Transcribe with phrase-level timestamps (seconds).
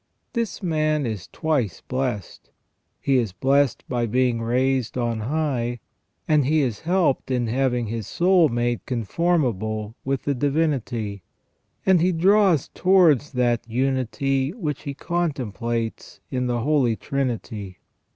[0.33, 2.49] This man is twice blessed:
[2.99, 5.79] he is blessed by being raised on high,
[6.27, 11.21] and he is helped in having his soul made conformable with the Divinity;
[11.85, 17.77] and he draws towards that unity which he contemplates in the Holy Trinity.